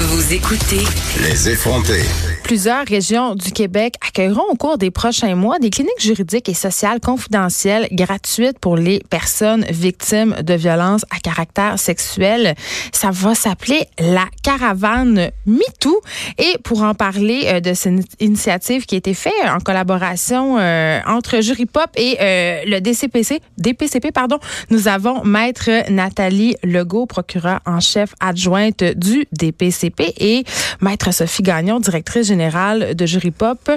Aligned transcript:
Vous 0.00 0.32
écoutez 0.32 0.84
Les 1.22 1.48
effrontés. 1.48 2.04
Plusieurs 2.48 2.86
régions 2.86 3.34
du 3.34 3.52
Québec 3.52 3.96
accueilleront 4.00 4.46
au 4.50 4.54
cours 4.54 4.78
des 4.78 4.90
prochains 4.90 5.34
mois 5.34 5.58
des 5.58 5.68
cliniques 5.68 6.00
juridiques 6.00 6.48
et 6.48 6.54
sociales 6.54 6.98
confidentielles 6.98 7.88
gratuites 7.92 8.58
pour 8.58 8.78
les 8.78 9.02
personnes 9.10 9.66
victimes 9.68 10.34
de 10.42 10.54
violences 10.54 11.04
à 11.14 11.18
caractère 11.18 11.78
sexuel. 11.78 12.54
Ça 12.90 13.10
va 13.12 13.34
s'appeler 13.34 13.84
la 13.98 14.24
caravane 14.42 15.30
MeToo. 15.44 16.00
Et 16.38 16.56
pour 16.64 16.84
en 16.84 16.94
parler 16.94 17.42
euh, 17.48 17.60
de 17.60 17.74
cette 17.74 18.18
initiative 18.18 18.86
qui 18.86 18.94
a 18.94 18.98
été 18.98 19.12
faite 19.12 19.34
en 19.46 19.60
collaboration 19.60 20.56
euh, 20.58 21.00
entre 21.06 21.42
Jury 21.42 21.66
Pop 21.66 21.90
et 21.96 22.16
euh, 22.18 22.62
le 22.64 22.80
DCPC, 22.80 23.42
DPCP, 23.58 24.10
pardon, 24.10 24.38
nous 24.70 24.88
avons 24.88 25.22
Maître 25.22 25.68
Nathalie 25.90 26.56
Legault, 26.64 27.04
procureure 27.04 27.60
en 27.66 27.80
chef 27.80 28.14
adjointe 28.20 28.82
du 28.96 29.26
DPCP 29.32 30.14
et 30.16 30.44
Maître 30.80 31.12
Sophie 31.12 31.42
Gagnon, 31.42 31.78
directrice 31.78 32.26
générale 32.26 32.37
de 32.38 33.06
Jury 33.06 33.30
Pop. 33.30 33.70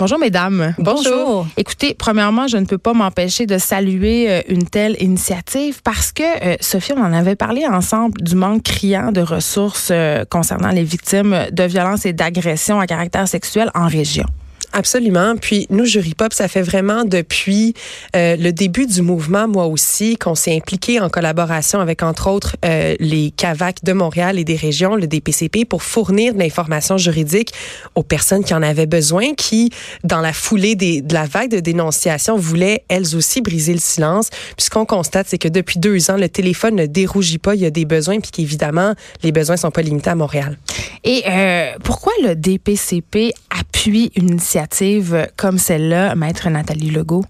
Bonjour 0.00 0.18
mesdames. 0.18 0.74
Bonjour. 0.78 1.46
Écoutez, 1.58 1.92
premièrement, 1.92 2.46
je 2.46 2.56
ne 2.56 2.64
peux 2.64 2.78
pas 2.78 2.94
m'empêcher 2.94 3.44
de 3.44 3.58
saluer 3.58 4.30
euh, 4.30 4.40
une 4.48 4.64
telle 4.64 4.96
initiative 4.98 5.82
parce 5.84 6.10
que, 6.10 6.22
euh, 6.22 6.56
Sophie, 6.62 6.94
on 6.96 7.02
en 7.02 7.12
avait 7.12 7.36
parlé 7.36 7.66
ensemble 7.66 8.22
du 8.22 8.34
manque 8.34 8.62
criant 8.62 9.12
de 9.12 9.20
ressources 9.20 9.90
euh, 9.90 10.24
concernant 10.24 10.70
les 10.70 10.84
victimes 10.84 11.48
de 11.52 11.64
violences 11.64 12.06
et 12.06 12.14
d'agressions 12.14 12.80
à 12.80 12.86
caractère 12.86 13.28
sexuel 13.28 13.70
en 13.74 13.88
région. 13.88 14.24
Absolument. 14.72 15.36
Puis 15.36 15.66
nous, 15.70 15.84
Jury 15.84 16.14
Pop, 16.14 16.32
ça 16.32 16.46
fait 16.46 16.62
vraiment 16.62 17.04
depuis 17.04 17.74
euh, 18.14 18.36
le 18.36 18.52
début 18.52 18.86
du 18.86 19.02
mouvement, 19.02 19.48
moi 19.48 19.66
aussi, 19.66 20.16
qu'on 20.16 20.36
s'est 20.36 20.54
impliqué 20.54 21.00
en 21.00 21.08
collaboration 21.08 21.80
avec, 21.80 22.02
entre 22.02 22.30
autres, 22.30 22.56
euh, 22.64 22.94
les 23.00 23.32
CAVAC 23.32 23.82
de 23.82 23.92
Montréal 23.92 24.38
et 24.38 24.44
des 24.44 24.54
régions, 24.54 24.94
le 24.94 25.06
DPCP, 25.06 25.64
pour 25.64 25.82
fournir 25.82 26.34
de 26.34 26.38
l'information 26.38 26.98
juridique 26.98 27.52
aux 27.96 28.04
personnes 28.04 28.44
qui 28.44 28.54
en 28.54 28.62
avaient 28.62 28.86
besoin, 28.86 29.34
qui, 29.34 29.70
dans 30.04 30.20
la 30.20 30.32
foulée 30.32 30.76
des, 30.76 31.02
de 31.02 31.14
la 31.14 31.26
vague 31.26 31.50
de 31.50 31.60
dénonciation, 31.60 32.36
voulaient 32.36 32.84
elles 32.88 33.16
aussi 33.16 33.40
briser 33.40 33.72
le 33.72 33.80
silence. 33.80 34.30
Puis 34.56 34.66
ce 34.66 34.70
qu'on 34.70 34.86
constate, 34.86 35.26
c'est 35.28 35.38
que 35.38 35.48
depuis 35.48 35.80
deux 35.80 36.10
ans, 36.10 36.16
le 36.16 36.28
téléphone 36.28 36.76
ne 36.76 36.86
dérougit 36.86 37.38
pas. 37.38 37.56
Il 37.56 37.60
y 37.62 37.66
a 37.66 37.70
des 37.70 37.84
besoins, 37.84 38.20
puis 38.20 38.30
qu'évidemment, 38.30 38.94
les 39.24 39.32
besoins 39.32 39.56
sont 39.56 39.72
pas 39.72 39.82
limités 39.82 40.10
à 40.10 40.14
Montréal. 40.14 40.58
Et 41.02 41.22
euh, 41.26 41.72
pourquoi 41.82 42.12
le 42.22 42.34
DPCP 42.34 43.32
appuie 43.80 44.12
une 44.14 44.28
initiative 44.30 45.26
comme 45.36 45.56
celle-là, 45.56 46.14
Maître 46.14 46.50
Nathalie 46.50 46.90
Legault? 46.90 47.24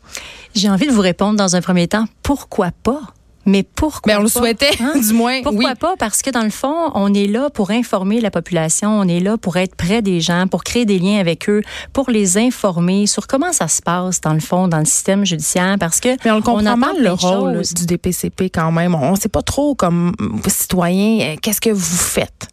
J'ai 0.55 0.69
envie 0.69 0.89
de 0.89 0.93
vous 0.93 1.01
répondre 1.01 1.37
dans 1.37 1.55
un 1.55 1.61
premier 1.61 1.87
temps, 1.87 2.07
pourquoi 2.25 2.71
pas? 2.83 3.01
Mais 3.47 3.63
pourquoi 3.63 4.13
Mais 4.13 4.19
on 4.19 4.23
le 4.23 4.29
pas, 4.29 4.41
souhaitait, 4.41 4.71
hein? 4.81 4.93
du 5.01 5.13
moins. 5.15 5.43
Pourquoi 5.43 5.71
oui. 5.71 5.75
pas? 5.79 5.95
Parce 5.97 6.23
que 6.23 6.31
dans 6.31 6.43
le 6.43 6.51
fond, 6.51 6.91
on 6.95 7.15
est 7.15 7.27
là 7.27 7.51
pour 7.51 7.71
informer 7.71 8.21
la 8.21 8.31
population, 8.33 8.91
on 8.99 9.05
est 9.05 9.21
là 9.21 9.39
pour 9.39 9.57
être 9.59 9.77
près 9.77 10.03
des 10.03 10.21
gens, 10.21 10.47
pour 10.49 10.65
créer 10.65 10.85
des 10.85 10.99
liens 10.99 11.21
avec 11.21 11.49
eux, 11.49 11.63
pour 11.93 12.11
les 12.11 12.37
informer 12.37 13.07
sur 13.07 13.29
comment 13.29 13.53
ça 13.53 13.69
se 13.69 13.81
passe 13.81 14.21
dans 14.21 14.35
le 14.35 14.41
fond, 14.41 14.67
dans 14.67 14.79
le 14.81 14.85
système 14.85 15.25
judiciaire. 15.25 15.77
Parce 15.79 16.01
que 16.01 16.09
Mais 16.25 16.33
on 16.33 16.37
le 16.37 16.43
comprend 16.43 16.77
mal, 16.77 17.01
le 17.01 17.13
rôle 17.13 17.59
choses. 17.59 17.75
du 17.75 17.87
DPCP 17.87 18.51
quand 18.51 18.73
même. 18.73 18.95
On 18.97 19.13
ne 19.13 19.17
sait 19.17 19.29
pas 19.29 19.43
trop, 19.43 19.75
comme 19.77 20.13
citoyen, 20.49 21.21
euh, 21.31 21.37
qu'est-ce 21.41 21.61
que 21.61 21.71
vous 21.71 21.81
faites? 21.97 22.49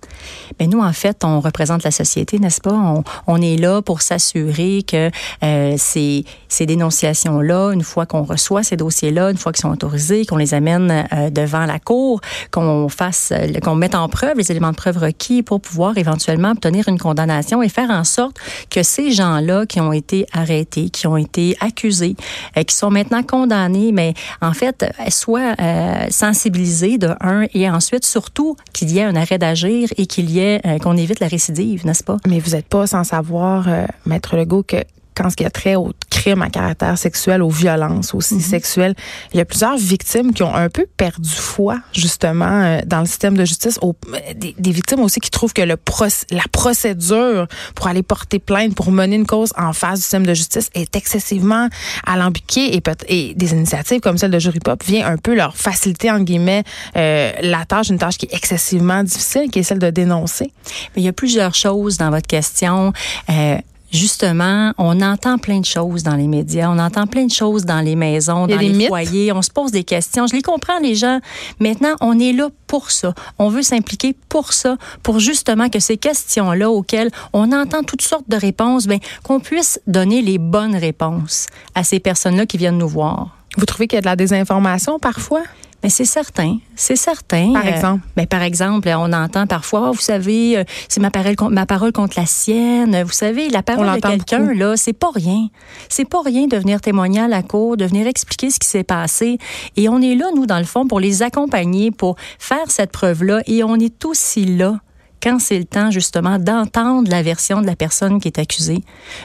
Mais 0.59 0.67
nous, 0.67 0.81
en 0.81 0.93
fait, 0.93 1.23
on 1.23 1.39
représente 1.39 1.83
la 1.83 1.91
société, 1.91 2.39
n'est-ce 2.39 2.61
pas? 2.61 2.73
On, 2.73 3.03
on 3.27 3.41
est 3.41 3.57
là 3.57 3.81
pour 3.81 4.01
s'assurer 4.01 4.83
que 4.83 5.09
euh, 5.43 5.75
ces, 5.77 6.25
ces 6.47 6.65
dénonciations-là, 6.65 7.71
une 7.71 7.83
fois 7.83 8.05
qu'on 8.05 8.23
reçoit 8.23 8.63
ces 8.63 8.77
dossiers-là, 8.77 9.31
une 9.31 9.37
fois 9.37 9.51
qu'ils 9.51 9.61
sont 9.61 9.71
autorisés, 9.71 10.25
qu'on 10.25 10.37
les 10.37 10.53
amène 10.53 11.05
euh, 11.13 11.29
devant 11.29 11.65
la 11.65 11.79
cour, 11.79 12.21
qu'on 12.51 12.89
fasse, 12.89 13.33
qu'on 13.63 13.75
mette 13.75 13.95
en 13.95 14.09
preuve 14.09 14.37
les 14.37 14.51
éléments 14.51 14.71
de 14.71 14.75
preuve 14.75 14.97
requis 14.97 15.43
pour 15.43 15.61
pouvoir 15.61 15.97
éventuellement 15.97 16.51
obtenir 16.51 16.87
une 16.87 16.99
condamnation 16.99 17.61
et 17.61 17.69
faire 17.69 17.89
en 17.89 18.03
sorte 18.03 18.37
que 18.69 18.83
ces 18.83 19.11
gens-là 19.11 19.65
qui 19.65 19.79
ont 19.79 19.93
été 19.93 20.25
arrêtés, 20.33 20.89
qui 20.89 21.07
ont 21.07 21.17
été 21.17 21.57
accusés, 21.59 22.15
euh, 22.57 22.63
qui 22.63 22.75
sont 22.75 22.89
maintenant 22.89 23.23
condamnés, 23.23 23.91
mais 23.91 24.13
en 24.41 24.53
fait, 24.53 24.83
euh, 24.83 25.09
soient 25.09 25.55
sensibilisés 26.09 26.97
de 26.97 27.09
un 27.21 27.45
et 27.53 27.69
ensuite 27.69 28.05
surtout 28.05 28.55
qu'il 28.73 28.91
y 28.91 28.99
ait 28.99 29.03
un 29.03 29.15
arrêt 29.15 29.37
d'agir 29.37 29.89
qu'il 30.07 30.29
y 30.29 30.39
ait 30.39 30.61
euh, 30.65 30.79
qu'on 30.79 30.97
évite 30.97 31.19
la 31.19 31.27
récidive, 31.27 31.85
n'est-ce 31.85 32.03
pas? 32.03 32.17
Mais 32.27 32.39
vous 32.39 32.51
n'êtes 32.51 32.67
pas 32.67 32.87
sans 32.87 33.03
savoir, 33.03 33.67
euh, 33.67 33.85
Maître 34.05 34.35
Legault, 34.35 34.63
que 34.63 34.77
quand 35.17 35.29
ce 35.31 35.35
qui 35.35 35.45
a 35.45 35.49
trait 35.49 35.75
aux 35.75 35.91
crimes 36.11 36.41
à 36.43 36.49
caractère 36.49 36.97
sexuel, 36.97 37.41
aux 37.41 37.49
violences 37.49 38.13
aussi 38.13 38.39
sexuelles, 38.41 38.93
il 39.33 39.37
y 39.37 39.41
a 39.41 39.45
plusieurs 39.45 39.77
victimes 39.77 40.33
qui 40.33 40.43
ont 40.43 40.53
un 40.53 40.69
peu 40.69 40.85
perdu 40.97 41.29
foi, 41.29 41.79
justement, 41.93 42.61
euh, 42.63 42.81
dans 42.85 42.99
le 42.99 43.05
système 43.07 43.35
de 43.35 43.43
justice. 43.45 43.79
Au- 43.81 43.95
euh, 44.13 44.33
des, 44.35 44.55
des 44.57 44.71
victimes 44.71 44.99
aussi 44.99 45.19
qui 45.19 45.31
trouvent 45.31 45.53
que 45.53 45.61
le 45.63 45.75
proc- 45.75 46.25
la 46.31 46.43
procédure 46.51 47.47
pour 47.75 47.87
aller 47.87 48.03
porter 48.03 48.39
plainte, 48.39 48.75
pour 48.75 48.91
mener 48.91 49.15
une 49.15 49.25
cause 49.25 49.51
en 49.57 49.73
face 49.73 49.95
du 49.99 50.01
système 50.03 50.25
de 50.25 50.33
justice 50.33 50.69
est 50.75 50.95
excessivement 50.95 51.67
alambiquée 52.05 52.75
et, 52.75 52.81
et 53.07 53.33
des 53.33 53.51
initiatives 53.53 53.99
comme 54.01 54.17
celle 54.17 54.31
de 54.31 54.39
Jury 54.39 54.59
Pop 54.59 54.83
vient 54.83 55.07
un 55.07 55.17
peu 55.17 55.33
leur 55.35 55.55
faciliter, 55.57 56.11
en 56.11 56.19
guillemets, 56.19 56.63
euh, 56.95 57.31
la 57.41 57.65
tâche, 57.65 57.89
une 57.89 57.97
tâche 57.97 58.17
qui 58.17 58.27
est 58.27 58.33
excessivement 58.35 59.03
difficile, 59.03 59.49
qui 59.51 59.59
est 59.59 59.63
celle 59.63 59.79
de 59.79 59.89
dénoncer. 59.89 60.51
Mais 60.95 61.01
il 61.01 61.05
y 61.05 61.07
a 61.07 61.13
plusieurs 61.13 61.55
choses 61.55 61.97
dans 61.97 62.09
votre 62.11 62.27
question. 62.27 62.93
Euh, 63.29 63.57
Justement, 63.91 64.73
on 64.77 65.01
entend 65.01 65.37
plein 65.37 65.59
de 65.59 65.65
choses 65.65 66.03
dans 66.03 66.15
les 66.15 66.27
médias, 66.27 66.69
on 66.69 66.77
entend 66.77 67.07
plein 67.07 67.25
de 67.25 67.31
choses 67.31 67.65
dans 67.65 67.79
les 67.79 67.95
maisons, 67.95 68.45
dans 68.45 68.57
les 68.57 68.69
mythes. 68.69 68.87
foyers, 68.87 69.31
on 69.31 69.41
se 69.41 69.49
pose 69.49 69.71
des 69.71 69.85
questions. 69.85 70.27
Je 70.27 70.35
les 70.35 70.41
comprends, 70.41 70.79
les 70.79 70.95
gens. 70.95 71.19
Maintenant, 71.59 71.95
on 72.01 72.19
est 72.19 72.33
là 72.33 72.49
pour 72.67 72.91
ça. 72.91 73.13
On 73.39 73.49
veut 73.49 73.61
s'impliquer 73.61 74.13
pour 74.27 74.51
ça, 74.51 74.77
pour 75.03 75.19
justement 75.19 75.69
que 75.69 75.79
ces 75.79 75.97
questions-là 75.97 76.69
auxquelles 76.69 77.11
on 77.31 77.53
entend 77.53 77.83
toutes 77.83 78.01
sortes 78.01 78.27
de 78.27 78.35
réponses, 78.35 78.87
ben, 78.87 78.99
qu'on 79.23 79.39
puisse 79.39 79.79
donner 79.87 80.21
les 80.21 80.37
bonnes 80.37 80.75
réponses 80.75 81.47
à 81.73 81.83
ces 81.83 81.99
personnes-là 81.99 82.45
qui 82.45 82.57
viennent 82.57 82.77
nous 82.77 82.89
voir. 82.89 83.37
Vous 83.57 83.65
trouvez 83.65 83.87
qu'il 83.87 83.95
y 83.95 83.99
a 83.99 84.01
de 84.01 84.05
la 84.05 84.15
désinformation 84.17 84.99
parfois? 84.99 85.43
Mais 85.83 85.89
c'est 85.89 86.05
certain, 86.05 86.57
c'est 86.75 86.95
certain. 86.95 87.53
Par 87.53 87.63
Euh, 87.65 87.69
exemple? 87.69 88.01
ben, 88.15 88.25
par 88.25 88.41
exemple, 88.41 88.89
on 88.97 89.13
entend 89.13 89.45
parfois, 89.45 89.87
Ah, 89.89 89.91
vous 89.91 90.01
savez, 90.01 90.57
euh, 90.57 90.63
c'est 90.89 90.99
ma 90.99 91.11
parole, 91.11 91.35
contre, 91.35 91.51
ma 91.53 91.67
parole 91.67 91.91
contre 91.91 92.19
la 92.19 92.25
sienne. 92.25 93.03
Vous 93.03 93.11
savez, 93.11 93.47
la 93.49 93.61
parole 93.61 93.85
de 93.95 94.01
quelqu'un, 94.01 94.53
là, 94.53 94.75
c'est 94.75 94.93
pas 94.93 95.11
rien. 95.13 95.47
C'est 95.87 96.09
pas 96.09 96.21
rien 96.25 96.47
de 96.47 96.57
venir 96.57 96.81
témoigner 96.81 97.19
à 97.21 97.27
la 97.27 97.43
cour, 97.43 97.77
de 97.77 97.85
venir 97.85 98.07
expliquer 98.07 98.49
ce 98.49 98.57
qui 98.59 98.67
s'est 98.67 98.83
passé. 98.83 99.37
Et 99.75 99.87
on 99.87 100.01
est 100.01 100.15
là, 100.15 100.25
nous, 100.35 100.47
dans 100.47 100.57
le 100.57 100.65
fond, 100.65 100.87
pour 100.87 100.99
les 100.99 101.21
accompagner, 101.21 101.91
pour 101.91 102.15
faire 102.39 102.69
cette 102.71 102.91
preuve-là. 102.91 103.41
Et 103.45 103.63
on 103.63 103.75
est 103.75 104.03
aussi 104.03 104.45
là 104.45 104.79
quand 105.21 105.39
c'est 105.39 105.57
le 105.57 105.65
temps 105.65 105.91
justement 105.91 106.39
d'entendre 106.39 107.09
la 107.09 107.21
version 107.21 107.61
de 107.61 107.65
la 107.65 107.75
personne 107.75 108.19
qui 108.19 108.27
est 108.27 108.39
accusée, 108.39 108.81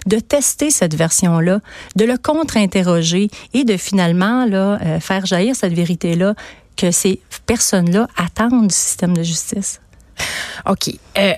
de 0.06 0.18
tester 0.18 0.70
cette 0.70 0.94
version-là, 0.94 1.60
de 1.96 2.04
le 2.04 2.16
contre-interroger 2.18 3.30
et 3.54 3.64
de 3.64 3.76
finalement 3.76 4.46
là, 4.46 4.78
euh, 4.82 5.00
faire 5.00 5.26
jaillir 5.26 5.56
cette 5.56 5.74
vérité-là 5.74 6.34
que 6.76 6.90
ces 6.90 7.20
personnes-là 7.46 8.08
attendent 8.16 8.68
du 8.68 8.74
système 8.74 9.16
de 9.16 9.22
justice. 9.22 9.80
OK. 10.66 10.94
Euh, 11.18 11.32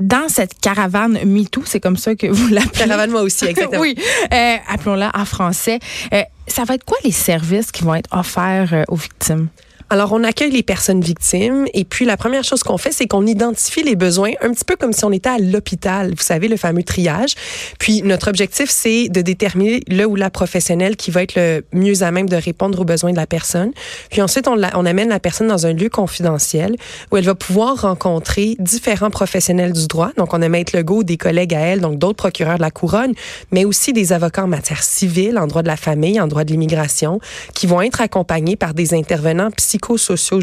dans 0.00 0.28
cette 0.28 0.58
caravane 0.58 1.18
MeToo, 1.24 1.62
c'est 1.66 1.78
comme 1.78 1.98
ça 1.98 2.14
que 2.14 2.26
vous 2.26 2.48
l'appelez. 2.48 2.70
Caravane, 2.86 3.10
moi 3.10 3.22
aussi, 3.22 3.44
exactement. 3.44 3.80
oui. 3.82 3.94
Euh, 4.32 4.56
Appelons-la 4.68 5.12
en 5.14 5.24
français. 5.24 5.78
Euh, 6.12 6.22
ça 6.46 6.64
va 6.64 6.74
être 6.74 6.84
quoi 6.84 6.96
les 7.04 7.12
services 7.12 7.70
qui 7.70 7.84
vont 7.84 7.94
être 7.94 8.08
offerts 8.10 8.72
euh, 8.72 8.82
aux 8.88 8.96
victimes? 8.96 9.48
Alors, 9.92 10.12
on 10.12 10.22
accueille 10.22 10.52
les 10.52 10.62
personnes 10.62 11.00
victimes 11.00 11.66
et 11.74 11.84
puis 11.84 12.04
la 12.04 12.16
première 12.16 12.44
chose 12.44 12.62
qu'on 12.62 12.78
fait, 12.78 12.92
c'est 12.92 13.08
qu'on 13.08 13.26
identifie 13.26 13.82
les 13.82 13.96
besoins 13.96 14.30
un 14.40 14.52
petit 14.52 14.64
peu 14.64 14.76
comme 14.76 14.92
si 14.92 15.04
on 15.04 15.10
était 15.10 15.30
à 15.30 15.38
l'hôpital, 15.38 16.10
vous 16.10 16.22
savez, 16.22 16.46
le 16.46 16.56
fameux 16.56 16.84
triage. 16.84 17.34
Puis 17.80 18.02
notre 18.02 18.28
objectif, 18.28 18.70
c'est 18.70 19.08
de 19.08 19.20
déterminer 19.20 19.80
le 19.88 20.04
ou 20.06 20.14
la 20.14 20.30
professionnelle 20.30 20.94
qui 20.94 21.10
va 21.10 21.24
être 21.24 21.34
le 21.34 21.64
mieux 21.72 22.04
à 22.04 22.12
même 22.12 22.28
de 22.28 22.36
répondre 22.36 22.78
aux 22.78 22.84
besoins 22.84 23.10
de 23.10 23.16
la 23.16 23.26
personne. 23.26 23.72
Puis 24.12 24.22
ensuite, 24.22 24.46
on, 24.46 24.62
amène 24.62 25.08
la 25.08 25.18
personne 25.18 25.48
dans 25.48 25.66
un 25.66 25.72
lieu 25.72 25.88
confidentiel 25.88 26.76
où 27.10 27.16
elle 27.16 27.24
va 27.24 27.34
pouvoir 27.34 27.80
rencontrer 27.80 28.54
différents 28.60 29.10
professionnels 29.10 29.72
du 29.72 29.88
droit. 29.88 30.12
Donc, 30.16 30.32
on 30.34 30.40
a 30.40 30.48
Maître 30.48 30.76
Legault, 30.76 31.02
des 31.02 31.16
collègues 31.16 31.56
à 31.56 31.60
elle, 31.62 31.80
donc 31.80 31.98
d'autres 31.98 32.14
procureurs 32.14 32.58
de 32.58 32.62
la 32.62 32.70
couronne, 32.70 33.14
mais 33.50 33.64
aussi 33.64 33.92
des 33.92 34.12
avocats 34.12 34.44
en 34.44 34.48
matière 34.48 34.84
civile, 34.84 35.36
en 35.36 35.48
droit 35.48 35.62
de 35.62 35.68
la 35.68 35.76
famille, 35.76 36.20
en 36.20 36.28
droit 36.28 36.44
de 36.44 36.52
l'immigration, 36.52 37.18
qui 37.54 37.66
vont 37.66 37.80
être 37.82 38.00
accompagnés 38.00 38.54
par 38.54 38.72
des 38.72 38.94
intervenants 38.94 39.50
psychologiques 39.50 39.79
psychosociaux 39.80 40.40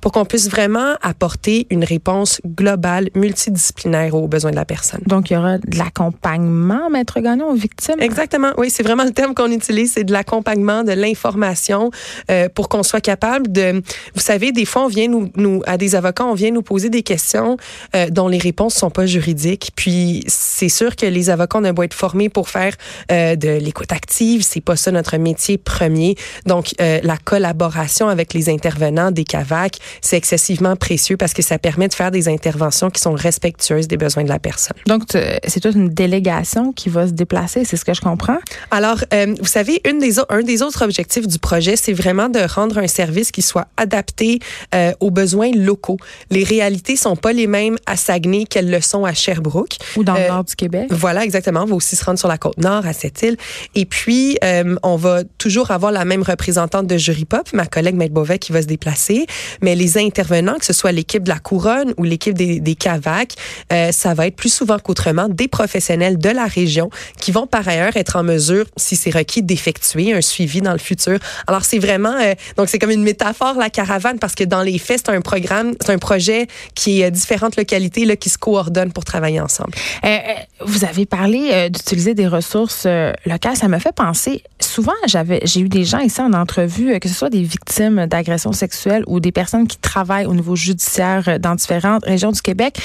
pour 0.00 0.12
qu'on 0.12 0.24
puisse 0.24 0.48
vraiment 0.48 0.94
apporter 1.02 1.66
une 1.70 1.84
réponse 1.84 2.40
globale, 2.46 3.08
multidisciplinaire 3.14 4.14
aux 4.14 4.28
besoins 4.28 4.50
de 4.50 4.56
la 4.56 4.64
personne. 4.64 5.00
Donc, 5.06 5.30
il 5.30 5.34
y 5.34 5.36
aura 5.36 5.58
de 5.58 5.78
l'accompagnement, 5.78 6.90
Maître 6.90 7.20
Gagnon, 7.20 7.50
aux 7.50 7.54
victimes? 7.54 8.00
Exactement. 8.00 8.52
Oui, 8.56 8.70
c'est 8.70 8.82
vraiment 8.82 9.04
le 9.04 9.12
terme 9.12 9.34
qu'on 9.34 9.50
utilise, 9.50 9.92
c'est 9.92 10.04
de 10.04 10.12
l'accompagnement, 10.12 10.84
de 10.84 10.92
l'information 10.92 11.90
euh, 12.30 12.48
pour 12.48 12.68
qu'on 12.68 12.82
soit 12.82 13.00
capable 13.00 13.50
de... 13.50 13.82
Vous 14.14 14.20
savez, 14.20 14.52
des 14.52 14.64
fois, 14.64 14.84
on 14.84 14.88
vient 14.88 15.08
nous, 15.08 15.30
nous 15.36 15.62
à 15.66 15.76
des 15.76 15.94
avocats, 15.94 16.24
on 16.24 16.34
vient 16.34 16.50
nous 16.50 16.62
poser 16.62 16.90
des 16.90 17.02
questions 17.02 17.56
euh, 17.94 18.08
dont 18.10 18.28
les 18.28 18.38
réponses 18.38 18.74
sont 18.74 18.90
pas 18.90 19.06
juridiques. 19.06 19.70
Puis, 19.76 20.24
c'est 20.26 20.68
sûr 20.68 20.96
que 20.96 21.06
les 21.06 21.30
avocats, 21.30 21.58
on 21.58 21.64
a 21.64 21.72
beau 21.72 21.82
être 21.82 21.94
formés 21.94 22.28
pour 22.28 22.48
faire 22.48 22.74
euh, 23.12 23.36
de 23.36 23.48
l'écoute 23.48 23.92
active, 23.92 24.42
c'est 24.42 24.60
pas 24.60 24.76
ça 24.76 24.90
notre 24.90 25.16
métier 25.16 25.58
premier. 25.58 26.16
Donc, 26.46 26.74
la 26.78 27.16
collaboration 27.16 28.08
avec 28.08 28.29
les 28.34 28.48
intervenants 28.48 29.10
des 29.10 29.24
CAVAC, 29.24 29.78
c'est 30.00 30.16
excessivement 30.16 30.76
précieux 30.76 31.16
parce 31.16 31.32
que 31.32 31.42
ça 31.42 31.58
permet 31.58 31.88
de 31.88 31.94
faire 31.94 32.10
des 32.10 32.28
interventions 32.28 32.90
qui 32.90 33.00
sont 33.00 33.12
respectueuses 33.12 33.88
des 33.88 33.96
besoins 33.96 34.24
de 34.24 34.28
la 34.28 34.38
personne. 34.38 34.76
Donc, 34.86 35.02
c'est 35.10 35.60
toute 35.60 35.74
une 35.74 35.88
délégation 35.88 36.72
qui 36.72 36.88
va 36.88 37.06
se 37.06 37.12
déplacer, 37.12 37.64
c'est 37.64 37.76
ce 37.76 37.84
que 37.84 37.94
je 37.94 38.00
comprends? 38.00 38.38
Alors, 38.70 38.98
euh, 39.12 39.34
vous 39.40 39.46
savez, 39.46 39.80
une 39.88 39.98
des, 39.98 40.18
un 40.28 40.42
des 40.42 40.62
autres 40.62 40.84
objectifs 40.84 41.26
du 41.26 41.38
projet, 41.38 41.76
c'est 41.76 41.92
vraiment 41.92 42.28
de 42.28 42.40
rendre 42.40 42.78
un 42.78 42.86
service 42.86 43.30
qui 43.30 43.42
soit 43.42 43.68
adapté 43.76 44.38
euh, 44.74 44.92
aux 45.00 45.10
besoins 45.10 45.50
locaux. 45.52 45.98
Les 46.30 46.44
réalités 46.44 46.96
sont 46.96 47.16
pas 47.16 47.32
les 47.32 47.46
mêmes 47.46 47.76
à 47.86 47.96
Saguenay 47.96 48.44
qu'elles 48.44 48.70
le 48.70 48.80
sont 48.80 49.04
à 49.04 49.14
Sherbrooke. 49.14 49.76
Ou 49.96 50.04
dans 50.04 50.14
le 50.14 50.28
nord 50.28 50.44
du 50.44 50.54
Québec. 50.54 50.88
Voilà, 50.90 51.24
exactement. 51.24 51.62
On 51.62 51.66
va 51.66 51.74
aussi 51.74 51.96
se 51.96 52.04
rendre 52.04 52.18
sur 52.18 52.28
la 52.28 52.38
côte 52.38 52.58
nord, 52.58 52.86
à 52.86 52.92
cette 52.92 53.22
île. 53.22 53.36
Et 53.74 53.84
puis, 53.84 54.38
on 54.82 54.96
va 54.96 55.24
toujours 55.38 55.70
avoir 55.70 55.92
la 55.92 56.04
même 56.04 56.22
représentante 56.22 56.86
de 56.86 56.96
Jury 56.96 57.24
Pop, 57.24 57.48
ma 57.52 57.66
collègue 57.66 57.96
Maître 58.10 58.14
Beauvais, 58.14 58.38
qui 58.38 58.52
va 58.52 58.62
se 58.62 58.66
déplacer. 58.66 59.26
Mais 59.62 59.74
les 59.74 59.96
intervenants, 59.98 60.58
que 60.58 60.64
ce 60.64 60.72
soit 60.72 60.92
l'équipe 60.92 61.22
de 61.22 61.28
la 61.28 61.38
Couronne 61.38 61.94
ou 61.96 62.04
l'équipe 62.04 62.34
des, 62.34 62.60
des 62.60 62.74
CAVAC, 62.74 63.34
euh, 63.72 63.92
ça 63.92 64.14
va 64.14 64.26
être 64.26 64.36
plus 64.36 64.52
souvent 64.52 64.78
qu'autrement 64.78 65.28
des 65.28 65.48
professionnels 65.48 66.18
de 66.18 66.28
la 66.28 66.46
région 66.46 66.90
qui 67.18 67.32
vont 67.32 67.46
par 67.46 67.66
ailleurs 67.68 67.96
être 67.96 68.16
en 68.16 68.22
mesure, 68.22 68.66
si 68.76 68.96
c'est 68.96 69.10
requis, 69.10 69.42
d'effectuer 69.42 70.12
un 70.12 70.20
suivi 70.20 70.60
dans 70.60 70.72
le 70.72 70.78
futur. 70.78 71.18
Alors, 71.46 71.64
c'est 71.64 71.78
vraiment, 71.78 72.14
euh, 72.20 72.34
donc 72.56 72.68
c'est 72.68 72.78
comme 72.78 72.90
une 72.90 73.02
métaphore, 73.02 73.54
la 73.54 73.70
caravane, 73.70 74.18
parce 74.18 74.34
que 74.34 74.44
dans 74.44 74.62
les 74.62 74.78
faits, 74.78 75.02
c'est 75.06 75.12
un 75.12 75.20
programme, 75.20 75.74
c'est 75.80 75.92
un 75.92 75.98
projet 75.98 76.46
qui 76.74 77.02
est 77.02 77.10
différentes 77.10 77.56
localités 77.56 78.04
là, 78.04 78.16
qui 78.16 78.28
se 78.28 78.38
coordonnent 78.38 78.92
pour 78.92 79.04
travailler 79.04 79.40
ensemble. 79.40 79.72
Euh, 80.04 80.18
vous 80.60 80.84
avez 80.84 81.06
parlé 81.06 81.70
d'utiliser 81.70 82.14
des 82.14 82.26
ressources 82.26 82.86
locales. 83.26 83.56
Ça 83.56 83.68
me 83.68 83.78
fait 83.78 83.94
penser, 83.94 84.42
souvent, 84.60 84.92
j'ai 85.06 85.60
eu 85.60 85.68
des 85.68 85.84
gens 85.84 86.00
ici 86.00 86.20
en 86.20 86.32
entrevue, 86.32 86.98
que 87.00 87.08
ce 87.08 87.14
soit 87.14 87.30
des 87.30 87.42
victimes 87.42 87.99
d'agressions 88.06 88.52
sexuelles 88.52 89.04
ou 89.06 89.20
des 89.20 89.32
personnes 89.32 89.66
qui 89.66 89.78
travaillent 89.78 90.26
au 90.26 90.34
niveau 90.34 90.56
judiciaire 90.56 91.38
dans 91.40 91.54
différentes 91.54 92.04
régions 92.04 92.32
du 92.32 92.42
Québec. 92.42 92.78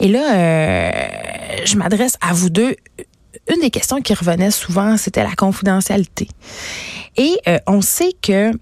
Et 0.00 0.08
là, 0.08 0.34
euh, 0.34 0.90
je 1.64 1.76
m'adresse 1.76 2.16
à 2.20 2.32
vous 2.32 2.50
deux. 2.50 2.76
Une 3.52 3.60
des 3.60 3.70
questions 3.70 4.00
qui 4.00 4.14
revenait 4.14 4.50
souvent, 4.50 4.96
c'était 4.96 5.22
la 5.22 5.34
confidentialité. 5.34 6.28
Et 7.16 7.36
euh, 7.46 7.58
on 7.66 7.80
sait 7.80 8.12
que 8.22 8.52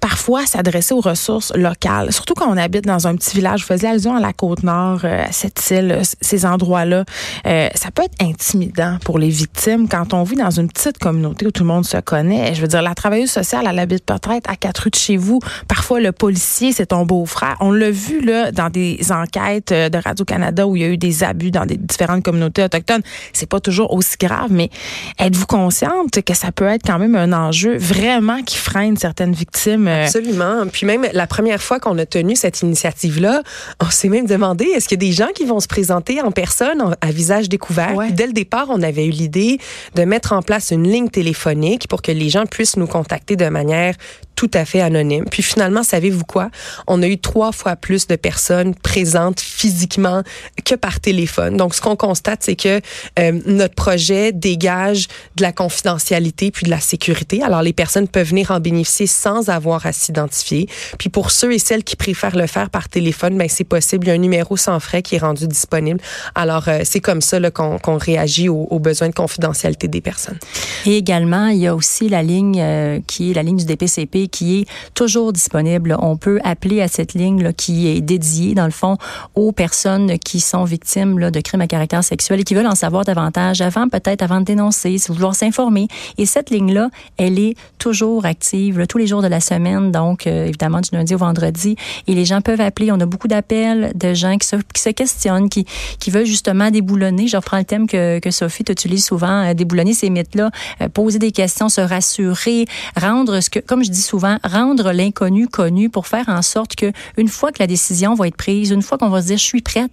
parfois 0.00 0.46
s'adresser 0.46 0.94
aux 0.94 1.00
ressources 1.00 1.52
locales, 1.54 2.12
surtout 2.12 2.34
quand 2.34 2.48
on 2.48 2.56
habite 2.56 2.84
dans 2.84 3.06
un 3.06 3.16
petit 3.16 3.36
village. 3.36 3.60
Vous 3.60 3.66
faisiez 3.66 3.88
allusion 3.88 4.16
à 4.16 4.20
la 4.20 4.32
Côte-Nord, 4.32 5.00
euh, 5.04 5.24
à 5.24 5.32
cette 5.32 5.70
île, 5.70 6.00
ces 6.20 6.46
endroits-là. 6.46 7.04
Euh, 7.46 7.68
ça 7.74 7.90
peut 7.90 8.02
être 8.02 8.16
intimidant 8.20 8.98
pour 9.04 9.18
les 9.18 9.28
victimes 9.28 9.88
quand 9.88 10.14
on 10.14 10.22
vit 10.22 10.36
dans 10.36 10.50
une 10.50 10.68
petite 10.68 10.98
communauté 10.98 11.46
où 11.46 11.50
tout 11.50 11.62
le 11.62 11.68
monde 11.68 11.84
se 11.84 11.98
connaît. 11.98 12.54
Je 12.54 12.60
veux 12.60 12.68
dire, 12.68 12.82
la 12.82 12.94
travailleuse 12.94 13.30
sociale, 13.30 13.66
elle 13.68 13.78
habite 13.78 14.04
peut-être 14.04 14.48
à 14.50 14.56
quatre 14.56 14.78
rues 14.84 14.90
de 14.90 14.96
chez 14.96 15.16
vous. 15.16 15.40
Parfois, 15.66 16.00
le 16.00 16.12
policier, 16.12 16.72
c'est 16.72 16.86
ton 16.86 17.04
beau-frère. 17.04 17.56
On 17.60 17.72
l'a 17.72 17.90
vu 17.90 18.20
là 18.20 18.52
dans 18.52 18.70
des 18.70 19.10
enquêtes 19.10 19.72
euh, 19.72 19.88
de 19.88 19.98
Radio-Canada 19.98 20.66
où 20.66 20.76
il 20.76 20.82
y 20.82 20.84
a 20.84 20.88
eu 20.88 20.98
des 20.98 21.24
abus 21.24 21.50
dans 21.50 21.66
des 21.66 21.76
différentes 21.76 22.22
communautés 22.22 22.62
autochtones. 22.62 23.02
C'est 23.32 23.48
pas 23.48 23.60
toujours 23.60 23.92
aussi 23.92 24.16
grave, 24.18 24.50
mais 24.50 24.70
êtes-vous 25.18 25.46
consciente 25.46 26.22
que 26.22 26.34
ça 26.34 26.52
peut 26.52 26.66
être 26.66 26.82
quand 26.86 26.98
même 26.98 27.14
un 27.14 27.32
enjeu 27.32 27.76
vraiment 27.76 28.42
qui 28.42 28.56
freine 28.56 28.96
certaines 28.96 29.32
victimes 29.32 29.87
euh, 29.87 29.87
Absolument. 29.88 30.66
Puis 30.70 30.86
même 30.86 31.06
la 31.12 31.26
première 31.26 31.62
fois 31.62 31.80
qu'on 31.80 31.98
a 31.98 32.06
tenu 32.06 32.36
cette 32.36 32.62
initiative-là, 32.62 33.42
on 33.80 33.90
s'est 33.90 34.08
même 34.08 34.26
demandé 34.26 34.64
est-ce 34.64 34.88
qu'il 34.88 35.02
y 35.02 35.06
a 35.06 35.08
des 35.08 35.12
gens 35.14 35.28
qui 35.34 35.44
vont 35.44 35.60
se 35.60 35.68
présenter 35.68 36.20
en 36.20 36.30
personne 36.30 36.96
à 37.00 37.10
visage 37.10 37.48
découvert? 37.48 37.96
Dès 38.10 38.26
le 38.26 38.32
départ, 38.32 38.66
on 38.70 38.82
avait 38.82 39.06
eu 39.06 39.10
l'idée 39.10 39.58
de 39.94 40.04
mettre 40.04 40.32
en 40.32 40.42
place 40.42 40.70
une 40.70 40.88
ligne 40.88 41.08
téléphonique 41.08 41.88
pour 41.88 42.02
que 42.02 42.12
les 42.12 42.28
gens 42.28 42.46
puissent 42.46 42.76
nous 42.76 42.86
contacter 42.86 43.36
de 43.36 43.48
manière 43.48 43.94
tout 44.38 44.50
à 44.54 44.64
fait 44.64 44.80
anonyme. 44.80 45.24
Puis 45.28 45.42
finalement, 45.42 45.82
savez-vous 45.82 46.24
quoi? 46.24 46.48
On 46.86 47.02
a 47.02 47.08
eu 47.08 47.18
trois 47.18 47.50
fois 47.50 47.74
plus 47.74 48.06
de 48.06 48.14
personnes 48.14 48.72
présentes 48.72 49.40
physiquement 49.40 50.22
que 50.64 50.76
par 50.76 51.00
téléphone. 51.00 51.56
Donc, 51.56 51.74
ce 51.74 51.80
qu'on 51.80 51.96
constate, 51.96 52.44
c'est 52.44 52.54
que 52.54 52.80
euh, 53.18 53.40
notre 53.46 53.74
projet 53.74 54.30
dégage 54.30 55.08
de 55.34 55.42
la 55.42 55.50
confidentialité 55.50 56.52
puis 56.52 56.66
de 56.66 56.70
la 56.70 56.78
sécurité. 56.78 57.42
Alors, 57.42 57.62
les 57.62 57.72
personnes 57.72 58.06
peuvent 58.06 58.28
venir 58.28 58.52
en 58.52 58.60
bénéficier 58.60 59.08
sans 59.08 59.48
avoir 59.48 59.77
à 59.86 59.92
s'identifier. 59.92 60.68
Puis 60.98 61.08
pour 61.08 61.30
ceux 61.30 61.52
et 61.52 61.58
celles 61.58 61.84
qui 61.84 61.96
préfèrent 61.96 62.36
le 62.36 62.46
faire 62.46 62.70
par 62.70 62.88
téléphone, 62.88 63.36
ben 63.36 63.48
c'est 63.48 63.64
possible. 63.64 64.06
Il 64.06 64.08
y 64.08 64.10
a 64.10 64.14
un 64.14 64.18
numéro 64.18 64.56
sans 64.56 64.80
frais 64.80 65.02
qui 65.02 65.16
est 65.16 65.18
rendu 65.18 65.46
disponible. 65.46 66.00
Alors, 66.34 66.68
euh, 66.68 66.80
c'est 66.84 67.00
comme 67.00 67.20
ça 67.20 67.38
qu'on 67.50 67.98
réagit 67.98 68.48
aux, 68.48 68.78
besoins 68.78 69.08
de 69.08 69.14
confidentialité 69.14 69.88
des 69.88 70.00
personnes. 70.00 70.38
Et 70.86 70.96
également, 70.96 71.48
il 71.48 71.58
y 71.58 71.66
a 71.66 71.74
aussi 71.74 72.08
la 72.08 72.22
ligne 72.22 72.60
euh, 72.60 73.00
qui 73.06 73.30
est 73.30 73.34
la 73.34 73.42
ligne 73.42 73.56
du 73.56 73.64
DPCP 73.64 74.28
qui 74.28 74.60
est 74.60 74.68
toujours 74.94 75.32
disponible. 75.32 75.96
On 76.00 76.16
peut 76.16 76.40
appeler 76.44 76.80
à 76.80 76.88
cette 76.88 77.14
ligne 77.14 77.42
là, 77.42 77.52
qui 77.52 77.88
est 77.88 78.00
dédiée, 78.00 78.54
dans 78.54 78.64
le 78.64 78.70
fond, 78.70 78.96
aux 79.34 79.52
personnes 79.52 80.18
qui 80.18 80.40
sont 80.40 80.64
victimes 80.64 81.18
là, 81.18 81.30
de 81.30 81.40
crimes 81.40 81.60
à 81.60 81.66
caractère 81.66 82.04
sexuel 82.04 82.40
et 82.40 82.44
qui 82.44 82.54
veulent 82.54 82.66
en 82.66 82.74
savoir 82.74 83.04
davantage 83.04 83.60
avant, 83.60 83.88
peut-être 83.88 84.22
avant 84.22 84.40
de 84.40 84.44
dénoncer, 84.44 84.98
si 84.98 85.12
vouloir 85.12 85.34
s'informer. 85.34 85.88
Et 86.16 86.26
cette 86.26 86.50
ligne-là, 86.50 86.90
elle 87.16 87.38
est 87.38 87.56
toujours 87.78 88.24
active 88.24 88.86
tous 88.88 88.98
les 88.98 89.06
jours 89.06 89.22
de 89.22 89.28
la 89.28 89.40
semaine, 89.40 89.67
donc 89.76 90.26
euh, 90.26 90.46
évidemment 90.46 90.80
du 90.80 90.90
lundi 90.92 91.14
au 91.14 91.18
vendredi. 91.18 91.76
Et 92.06 92.14
les 92.14 92.24
gens 92.24 92.40
peuvent 92.40 92.60
appeler. 92.60 92.92
On 92.92 93.00
a 93.00 93.06
beaucoup 93.06 93.28
d'appels 93.28 93.92
de 93.94 94.14
gens 94.14 94.36
qui 94.38 94.46
se, 94.46 94.90
questionnent, 94.90 95.48
qui, 95.48 95.64
qui 95.98 96.10
veulent 96.10 96.26
justement 96.26 96.70
déboulonner. 96.70 97.28
Je 97.28 97.36
reprends 97.36 97.58
le 97.58 97.64
thème 97.64 97.86
que, 97.86 98.18
que 98.18 98.30
Sophie 98.30 98.64
utilise 98.68 99.04
souvent, 99.04 99.44
euh, 99.44 99.54
déboulonner 99.54 99.94
ces 99.94 100.10
mythes-là, 100.10 100.50
euh, 100.80 100.88
poser 100.88 101.18
des 101.18 101.32
questions, 101.32 101.68
se 101.68 101.80
rassurer, 101.80 102.66
rendre 102.96 103.40
ce 103.40 103.50
que, 103.50 103.58
comme 103.58 103.84
je 103.84 103.90
dis 103.90 104.02
souvent, 104.02 104.38
rendre 104.44 104.92
l'inconnu 104.92 105.48
connu 105.48 105.90
pour 105.90 106.06
faire 106.06 106.28
en 106.28 106.42
sorte 106.42 106.76
que 106.76 106.92
une 107.16 107.28
fois 107.28 107.52
que 107.52 107.58
la 107.60 107.66
décision 107.66 108.14
va 108.14 108.28
être 108.28 108.36
prise, 108.36 108.70
une 108.70 108.82
fois 108.82 108.98
qu'on 108.98 109.08
va 109.08 109.22
se 109.22 109.28
dire 109.28 109.38
je 109.38 109.44
suis 109.44 109.62
prête, 109.62 109.92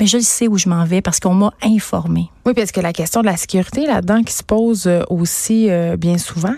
mais 0.00 0.06
je 0.06 0.18
sais 0.18 0.48
où 0.48 0.58
je 0.58 0.68
m'en 0.68 0.84
vais 0.84 1.00
parce 1.00 1.20
qu'on 1.20 1.34
m'a 1.34 1.52
informé. 1.62 2.30
Oui, 2.46 2.54
parce 2.54 2.72
que 2.72 2.80
la 2.80 2.92
question 2.92 3.20
de 3.20 3.26
la 3.26 3.36
sécurité 3.36 3.86
là-dedans 3.86 4.22
qui 4.22 4.32
se 4.32 4.42
pose 4.42 4.90
aussi 5.08 5.68
bien 5.98 6.18
souvent. 6.18 6.54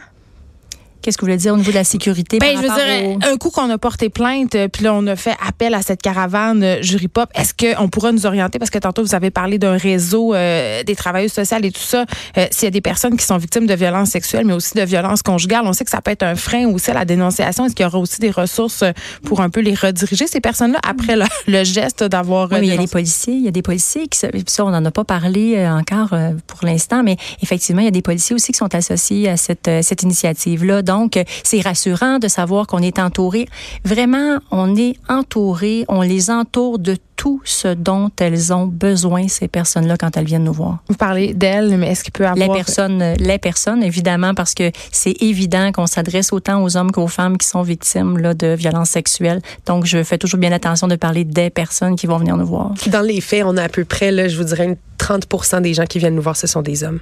Qu'est-ce 1.04 1.18
que 1.18 1.20
vous 1.20 1.26
voulez 1.26 1.37
dire 1.37 1.52
au 1.52 1.58
niveau 1.58 1.70
de 1.70 1.76
la 1.76 1.84
sécurité? 1.84 2.38
Ben, 2.38 2.56
je 2.56 2.62
veux 2.62 2.75
dire, 2.75 3.28
un 3.30 3.37
coup 3.37 3.50
qu'on 3.50 3.68
a 3.68 3.76
porté 3.76 4.08
plainte, 4.08 4.54
euh, 4.54 4.68
puis 4.68 4.84
là, 4.84 4.94
on 4.94 5.06
a 5.06 5.16
fait 5.16 5.37
appel 5.46 5.75
à 5.75 5.82
cette 5.82 6.00
caravane 6.00 6.62
euh, 6.62 6.80
jury 6.80 7.08
pop, 7.08 7.28
est-ce 7.34 7.52
qu'on 7.52 7.90
pourra 7.90 8.11
nous 8.11 8.25
orienter? 8.25 8.58
Parce 8.58 8.70
que 8.70 8.78
tantôt, 8.78 9.02
vous 9.02 9.14
avez 9.14 9.30
parlé 9.30 9.58
d'un 9.58 9.76
réseau 9.76 10.32
euh, 10.32 10.82
des 10.82 10.96
travailleuses 10.96 11.34
sociales 11.34 11.66
et 11.66 11.70
tout 11.70 11.82
ça. 11.82 12.06
S'il 12.50 12.64
y 12.64 12.68
a 12.68 12.70
des 12.70 12.80
personnes 12.80 13.18
qui 13.18 13.26
sont 13.26 13.37
victimes 13.37 13.66
de 13.66 13.75
violences 13.75 14.08
sexuelles, 14.08 14.46
mais 14.46 14.54
aussi 14.54 14.73
de 14.73 14.82
violences 14.82 15.20
conjugales, 15.20 15.66
on 15.66 15.75
sait 15.75 15.84
que 15.84 15.90
ça 15.90 16.00
peut 16.00 16.11
être 16.11 16.23
un 16.23 16.37
frein 16.37 16.68
aussi 16.68 16.90
à 16.90 16.94
la 16.94 17.04
dénonciation. 17.04 17.66
Est-ce 17.66 17.75
qu'il 17.75 17.84
y 17.84 17.87
aura 17.87 17.99
aussi 17.99 18.20
des 18.20 18.30
ressources 18.30 18.82
pour 19.26 19.42
un 19.42 19.50
peu 19.50 19.61
les 19.61 19.75
rediriger, 19.75 20.26
ces 20.26 20.40
personnes-là, 20.40 20.80
après 20.88 21.16
le, 21.16 21.64
geste 21.64 22.02
d'avoir. 22.02 22.50
Oui, 22.50 22.61
il 22.62 22.68
y 22.68 22.73
a 22.73 22.78
des 22.78 22.87
policiers. 22.87 23.34
Il 23.34 23.44
y 23.44 23.49
a 23.49 23.50
des 23.50 23.62
policiers 23.62 24.08
qui. 24.08 24.18
Ça, 24.18 24.64
on 24.64 24.70
n'en 24.70 24.84
a 24.87 24.90
pas 24.90 25.04
parlé 25.04 25.68
encore 25.68 26.16
pour 26.46 26.61
l'instant, 26.62 27.02
mais 27.02 27.18
effectivement, 27.42 27.82
il 27.82 27.87
y 27.87 27.88
a 27.88 27.90
des 27.90 28.00
policiers 28.00 28.34
aussi 28.34 28.52
qui 28.52 28.58
sont 28.58 28.75
associés 28.75 29.28
à 29.28 29.37
cette, 29.37 29.68
cette 29.82 30.02
initiative-là. 30.02 30.80
Donc, 30.94 31.20
c'est 31.42 31.60
rassurant 31.60 32.18
de 32.18 32.28
savoir 32.28 32.68
qu'on 32.68 32.78
est 32.78 33.00
entouré. 33.00 33.46
Vraiment, 33.84 34.38
on 34.52 34.76
est 34.76 34.94
entouré, 35.08 35.84
on 35.88 36.02
les 36.02 36.30
entoure 36.30 36.78
de 36.78 36.96
tout 37.16 37.40
ce 37.44 37.68
dont 37.68 38.10
elles 38.20 38.52
ont 38.52 38.66
besoin, 38.66 39.26
ces 39.26 39.48
personnes-là, 39.48 39.96
quand 39.96 40.16
elles 40.16 40.24
viennent 40.24 40.44
nous 40.44 40.52
voir. 40.52 40.78
Vous 40.88 40.94
parlez 40.94 41.34
d'elles, 41.34 41.76
mais 41.78 41.90
est-ce 41.90 42.04
qu'il 42.04 42.12
peut 42.12 42.26
avoir... 42.26 42.48
Les 42.48 42.54
personnes, 42.54 43.14
les 43.18 43.38
personnes, 43.38 43.82
évidemment, 43.82 44.34
parce 44.34 44.54
que 44.54 44.70
c'est 44.92 45.20
évident 45.20 45.72
qu'on 45.72 45.86
s'adresse 45.86 46.32
autant 46.32 46.62
aux 46.62 46.76
hommes 46.76 46.92
qu'aux 46.92 47.08
femmes 47.08 47.38
qui 47.38 47.48
sont 47.48 47.62
victimes 47.62 48.18
là, 48.18 48.34
de 48.34 48.54
violences 48.54 48.90
sexuelles. 48.90 49.40
Donc, 49.66 49.84
je 49.86 50.02
fais 50.04 50.18
toujours 50.18 50.38
bien 50.38 50.52
attention 50.52 50.86
de 50.86 50.96
parler 50.96 51.24
des 51.24 51.50
personnes 51.50 51.96
qui 51.96 52.06
vont 52.06 52.18
venir 52.18 52.36
nous 52.36 52.46
voir. 52.46 52.72
Dans 52.86 53.02
les 53.02 53.20
faits, 53.20 53.44
on 53.44 53.56
a 53.56 53.64
à 53.64 53.68
peu 53.68 53.84
près, 53.84 54.12
là, 54.12 54.28
je 54.28 54.36
vous 54.36 54.44
dirais, 54.44 54.76
30% 54.98 55.60
des 55.62 55.74
gens 55.74 55.86
qui 55.86 55.98
viennent 55.98 56.14
nous 56.14 56.22
voir, 56.22 56.36
ce 56.36 56.46
sont 56.46 56.62
des 56.62 56.84
hommes. 56.84 57.00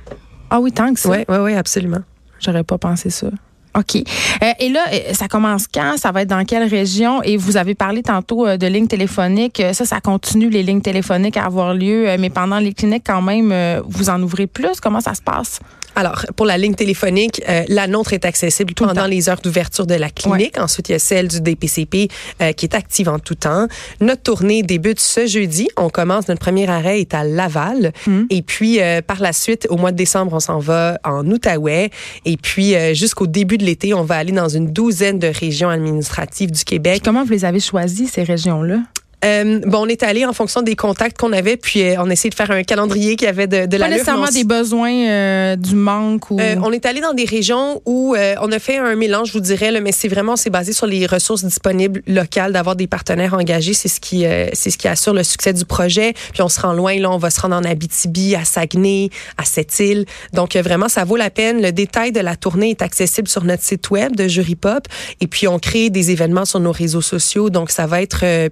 Ah 0.49 0.61
oui, 0.61 0.72
tant 0.72 0.92
que 0.94 1.00
ça? 1.00 1.11
Oui, 1.11 1.25
oui, 1.28 1.37
oui, 1.38 1.54
absolument. 1.54 2.00
J'aurais 2.40 2.64
pas 2.64 2.76
pensé 2.76 3.11
ça. 3.11 3.28
OK. 3.76 3.96
Euh, 3.96 4.52
et 4.58 4.68
là, 4.68 4.84
euh, 4.92 5.14
ça 5.14 5.28
commence 5.28 5.66
quand? 5.66 5.96
Ça 5.96 6.12
va 6.12 6.22
être 6.22 6.28
dans 6.28 6.44
quelle 6.44 6.68
région? 6.68 7.22
Et 7.22 7.36
vous 7.36 7.56
avez 7.56 7.74
parlé 7.74 8.02
tantôt 8.02 8.46
euh, 8.46 8.56
de 8.56 8.66
lignes 8.66 8.86
téléphoniques. 8.86 9.62
Ça, 9.72 9.84
ça 9.84 10.00
continue 10.00 10.50
les 10.50 10.62
lignes 10.62 10.82
téléphoniques 10.82 11.36
à 11.36 11.44
avoir 11.44 11.74
lieu, 11.74 12.06
mais 12.18 12.30
pendant 12.30 12.58
les 12.58 12.74
cliniques, 12.74 13.04
quand 13.06 13.22
même, 13.22 13.52
vous 13.86 14.10
en 14.10 14.22
ouvrez 14.22 14.46
plus? 14.46 14.80
Comment 14.80 15.00
ça 15.00 15.14
se 15.14 15.22
passe? 15.22 15.60
Alors, 15.94 16.25
pour 16.37 16.46
la 16.46 16.58
ligne 16.58 16.75
téléphonique, 16.75 17.42
euh, 17.49 17.64
la 17.68 17.87
nôtre 17.87 18.12
est 18.12 18.25
accessible 18.25 18.75
Tout 18.75 18.87
pendant 18.87 19.06
les 19.06 19.28
heures 19.28 19.40
d'ouverture 19.40 19.87
de 19.87 19.94
la 19.94 20.11
clinique. 20.11 20.58
Ensuite, 20.58 20.88
il 20.88 20.92
y 20.92 20.94
a 20.94 20.99
celle 20.99 21.28
du 21.28 21.40
DPCP 21.40 22.08
euh, 22.40 22.52
qui 22.52 22.66
est 22.66 22.75
active 22.75 23.08
en 23.08 23.18
tout 23.18 23.34
temps. 23.34 23.66
Notre 24.00 24.22
tournée 24.22 24.62
débute 24.62 25.00
ce 25.00 25.26
jeudi. 25.26 25.68
On 25.76 25.90
commence, 25.90 26.28
notre 26.28 26.40
premier 26.40 26.68
arrêt 26.68 27.00
est 27.00 27.14
à 27.14 27.25
Laval. 27.25 27.92
Mm. 28.06 28.22
Et 28.30 28.42
puis, 28.42 28.80
euh, 28.80 29.02
par 29.02 29.20
la 29.20 29.32
suite, 29.32 29.66
au 29.70 29.76
mois 29.76 29.92
de 29.92 29.96
décembre, 29.96 30.32
on 30.32 30.40
s'en 30.40 30.58
va 30.58 30.99
en 31.04 31.26
Outaouais. 31.26 31.90
Et 32.25 32.37
puis, 32.37 32.75
euh, 32.75 32.94
jusqu'au 32.94 33.26
début 33.26 33.58
de 33.58 33.64
l'été, 33.64 33.94
on 33.94 34.04
va 34.04 34.16
aller 34.16 34.32
dans 34.32 34.49
une 34.49 34.72
douzaine 34.72 35.18
de 35.18 35.28
régions 35.28 35.68
administratives 35.68 36.50
du 36.50 36.64
Québec. 36.64 37.02
Comment 37.04 37.25
vous 37.25 37.32
les 37.32 37.44
avez 37.44 37.61
choisis, 37.61 38.12
ces 38.12 38.22
régions-là? 38.22 38.78
Euh, 39.24 39.60
bon, 39.64 39.86
on 39.86 39.88
est 39.88 40.02
allé 40.02 40.24
en 40.24 40.32
fonction 40.32 40.62
des 40.62 40.74
contacts 40.74 41.18
qu'on 41.18 41.32
avait, 41.32 41.56
puis 41.56 41.82
euh, 41.82 41.94
on 41.98 42.10
a 42.10 42.12
essayé 42.12 42.30
de 42.30 42.34
faire 42.34 42.50
un 42.50 42.62
calendrier 42.64 43.16
qui 43.16 43.26
avait 43.26 43.46
de, 43.46 43.66
de 43.66 43.70
Pas 43.70 43.78
l'allure, 43.78 43.96
nécessairement 43.98 44.30
des 44.30 44.44
besoins, 44.44 44.92
euh, 44.92 45.56
du 45.56 45.74
manque 45.74 46.30
ou. 46.30 46.40
Euh, 46.40 46.56
on 46.62 46.72
est 46.72 46.86
allé 46.86 47.00
dans 47.00 47.14
des 47.14 47.24
régions 47.24 47.80
où 47.86 48.14
euh, 48.14 48.34
on 48.40 48.50
a 48.50 48.58
fait 48.58 48.78
un 48.78 48.96
mélange, 48.96 49.28
je 49.28 49.32
vous 49.34 49.40
dirais, 49.40 49.70
là, 49.70 49.80
mais 49.80 49.92
c'est 49.92 50.08
vraiment 50.08 50.36
c'est 50.36 50.50
basé 50.50 50.72
sur 50.72 50.86
les 50.86 51.06
ressources 51.06 51.44
disponibles 51.44 52.02
locales, 52.06 52.52
d'avoir 52.52 52.74
des 52.74 52.86
partenaires 52.86 53.34
engagés, 53.34 53.74
c'est 53.74 53.88
ce 53.88 54.00
qui 54.00 54.26
euh, 54.26 54.48
c'est 54.54 54.70
ce 54.70 54.78
qui 54.78 54.88
assure 54.88 55.14
le 55.14 55.22
succès 55.22 55.52
du 55.52 55.64
projet. 55.64 56.14
Puis 56.32 56.42
on 56.42 56.48
se 56.48 56.60
rend 56.60 56.72
loin, 56.72 56.98
là, 56.98 57.10
on 57.10 57.18
va 57.18 57.30
se 57.30 57.40
rendre 57.40 57.56
en 57.56 57.64
Abitibi, 57.64 58.34
à 58.34 58.44
Saguenay, 58.44 59.10
à 59.38 59.44
Sept-Îles. 59.44 60.04
Donc 60.32 60.56
vraiment, 60.56 60.88
ça 60.88 61.04
vaut 61.04 61.16
la 61.16 61.30
peine. 61.30 61.62
Le 61.62 61.70
détail 61.72 62.12
de 62.12 62.20
la 62.20 62.36
tournée 62.36 62.70
est 62.70 62.82
accessible 62.82 63.28
sur 63.28 63.44
notre 63.44 63.62
site 63.62 63.90
web 63.90 64.16
de 64.16 64.26
Jury 64.26 64.56
Pop. 64.56 64.86
Et 65.20 65.26
puis 65.26 65.46
on 65.46 65.58
crée 65.58 65.90
des 65.90 66.10
événements 66.10 66.44
sur 66.44 66.60
nos 66.60 66.72
réseaux 66.72 67.00
sociaux, 67.00 67.50
donc 67.50 67.70
ça 67.70 67.86
va 67.86 68.02
être 68.02 68.20
euh, 68.24 68.48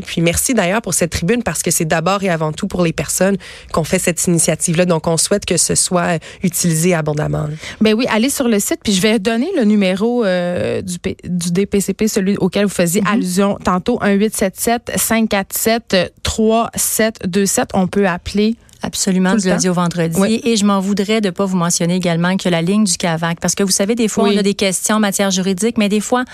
Puis 0.00 0.20
merci 0.20 0.54
d'ailleurs 0.54 0.82
pour 0.82 0.94
cette 0.94 1.10
tribune 1.10 1.42
parce 1.42 1.62
que 1.62 1.70
c'est 1.70 1.84
d'abord 1.84 2.22
et 2.22 2.28
avant 2.28 2.52
tout 2.52 2.66
pour 2.68 2.84
les 2.84 2.92
personnes 2.92 3.36
qu'on 3.72 3.84
fait 3.84 3.98
cette 3.98 4.24
initiative-là. 4.26 4.84
Donc 4.86 5.06
on 5.06 5.16
souhaite 5.16 5.44
que 5.44 5.56
ce 5.56 5.74
soit 5.74 6.18
utilisé 6.42 6.94
abondamment. 6.94 7.48
Ben 7.80 7.94
oui, 7.94 8.06
allez 8.08 8.30
sur 8.30 8.46
le 8.48 8.58
site, 8.60 8.80
puis 8.84 8.92
je 8.92 9.00
vais 9.00 9.18
donner 9.18 9.48
le 9.56 9.64
numéro 9.64 10.24
euh, 10.24 10.80
du, 10.82 10.98
P- 10.98 11.16
du 11.24 11.50
DPCP, 11.52 12.06
celui 12.08 12.36
auquel 12.36 12.64
vous 12.66 12.70
faisiez 12.74 13.02
allusion 13.06 13.58
tantôt, 13.64 13.98
1-877-547-3727. 16.24 17.68
On 17.74 17.86
peut 17.86 18.06
appeler. 18.06 18.56
Absolument, 18.82 19.34
du 19.34 19.46
lundi 19.46 19.68
au 19.68 19.74
vendredi. 19.74 20.18
Oui. 20.18 20.40
Et 20.42 20.56
je 20.56 20.64
m'en 20.64 20.80
voudrais 20.80 21.20
de 21.20 21.28
pas 21.28 21.44
vous 21.44 21.58
mentionner 21.58 21.96
également 21.96 22.38
que 22.38 22.48
la 22.48 22.62
ligne 22.62 22.84
du 22.84 22.96
CAVAC, 22.96 23.38
parce 23.38 23.54
que 23.54 23.62
vous 23.62 23.70
savez, 23.70 23.94
des 23.94 24.08
fois, 24.08 24.24
Oui. 24.24 24.32
on 24.34 24.38
a 24.38 24.42
des 24.42 24.54
questions 24.54 24.96
en 24.96 25.00
matière 25.00 25.30
juridique, 25.30 25.76
mais 25.76 25.90
des 25.90 26.00
fois, 26.00 26.24